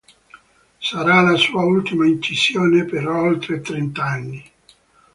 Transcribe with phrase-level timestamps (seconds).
[0.79, 4.43] Sarà la sua ultima incisione per oltre trent'anni.